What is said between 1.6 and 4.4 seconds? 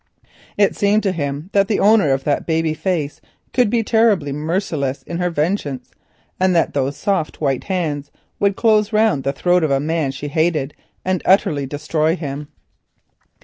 the owner of that baby face could be terribly